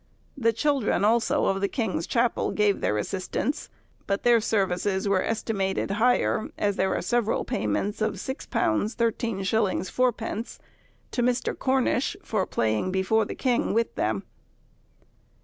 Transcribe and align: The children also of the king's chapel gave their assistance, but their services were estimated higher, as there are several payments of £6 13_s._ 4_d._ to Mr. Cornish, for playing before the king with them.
The 0.35 0.51
children 0.51 1.05
also 1.05 1.45
of 1.45 1.61
the 1.61 1.67
king's 1.67 2.07
chapel 2.07 2.49
gave 2.49 2.81
their 2.81 2.97
assistance, 2.97 3.69
but 4.07 4.23
their 4.23 4.41
services 4.41 5.07
were 5.07 5.21
estimated 5.21 5.91
higher, 5.91 6.49
as 6.57 6.75
there 6.75 6.95
are 6.95 7.03
several 7.03 7.45
payments 7.45 8.01
of 8.01 8.15
£6 8.15 8.47
13_s._ 8.47 8.97
4_d._ 8.97 10.59
to 11.11 11.21
Mr. 11.21 11.55
Cornish, 11.59 12.17
for 12.23 12.47
playing 12.47 12.91
before 12.91 13.25
the 13.25 13.35
king 13.35 13.75
with 13.75 13.93
them. 13.93 14.23